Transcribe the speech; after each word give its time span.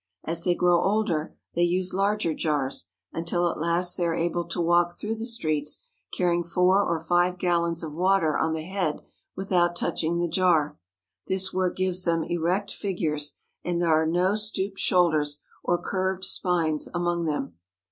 As 0.23 0.43
they 0.43 0.55
grow 0.55 0.81
older 0.81 1.37
they 1.53 1.61
use 1.61 1.93
larger 1.93 2.33
jars, 2.33 2.87
until 3.13 3.47
at 3.51 3.59
last 3.59 3.95
they 3.95 4.05
are 4.07 4.15
able 4.15 4.45
to 4.47 4.59
walk 4.59 4.97
through 4.97 5.13
the 5.13 5.27
streets 5.27 5.83
carrying 6.11 6.43
four 6.43 6.81
or 6.83 6.97
five 6.99 7.37
gallons 7.37 7.83
of 7.83 7.93
water 7.93 8.35
on 8.35 8.53
the 8.53 8.63
head 8.65 9.03
without 9.35 9.75
touching 9.75 10.17
the 10.17 10.27
jar. 10.27 10.79
This 11.27 11.53
work 11.53 11.75
gives 11.75 12.03
them 12.05 12.23
erect 12.23 12.71
figures, 12.73 13.35
and 13.63 13.79
there 13.79 13.89
are 13.93 14.07
no 14.07 14.33
stooped 14.33 14.79
shoulders 14.79 15.43
or 15.63 15.77
curved 15.77 16.25
spines 16.25 16.89
among 16.95 17.25
them. 17.25 17.57